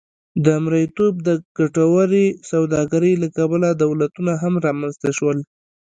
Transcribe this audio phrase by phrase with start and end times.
[0.45, 5.37] د مریتوب د ګټورې سوداګرۍ له کبله دولتونه هم رامنځته شول.